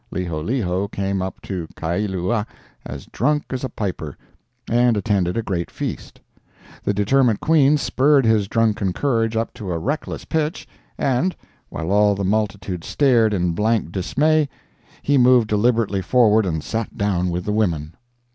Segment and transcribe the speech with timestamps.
[0.11, 2.47] Liholiho came up to Kailua
[2.83, 4.17] as drunk as a piper,
[4.67, 6.19] and attended a great feast;
[6.83, 10.67] the determined Queen spurred his drunken courage up to a reckless pitch,
[10.97, 11.37] and then,
[11.69, 14.49] while all the multitude stared in blank dismay,
[15.03, 17.93] he moved deliberately forward and sat down with the women!